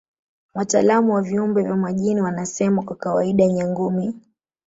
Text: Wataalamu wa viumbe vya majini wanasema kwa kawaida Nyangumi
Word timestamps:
Wataalamu 0.53 1.13
wa 1.13 1.21
viumbe 1.21 1.63
vya 1.63 1.75
majini 1.75 2.21
wanasema 2.21 2.83
kwa 2.83 2.95
kawaida 2.95 3.47
Nyangumi 3.47 4.13